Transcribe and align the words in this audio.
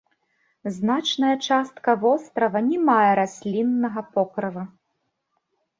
Значная 0.77 1.33
частка 1.49 1.95
вострава 2.05 2.57
не 2.71 2.77
мае 2.89 3.11
расліннага 3.21 4.01
покрыва. 4.19 4.63